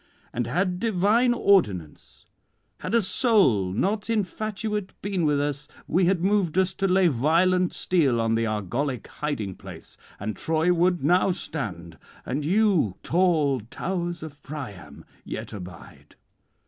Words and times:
And 0.33 0.47
had 0.47 0.79
divine 0.79 1.31
ordinance, 1.31 2.25
had 2.79 2.95
a 2.95 3.03
soul 3.03 3.71
not 3.71 4.09
infatuate 4.09 4.99
been 5.03 5.25
with 5.27 5.39
us, 5.39 5.67
he 5.95 6.05
had 6.05 6.23
moved 6.23 6.57
us 6.57 6.73
to 6.73 6.87
lay 6.87 7.05
violent 7.05 7.71
steel 7.75 8.19
on 8.19 8.33
the 8.33 8.47
Argolic 8.47 9.05
hiding 9.05 9.53
place; 9.53 9.97
[56 10.17 10.17
90]and 10.19 10.35
Troy 10.37 10.73
would 10.73 11.03
now 11.03 11.31
stand, 11.31 11.99
and 12.25 12.43
you, 12.43 12.95
tall 13.03 13.59
towers 13.59 14.23
of 14.23 14.41
Priam, 14.41 15.05
yet 15.23 15.53
abide. 15.53 16.15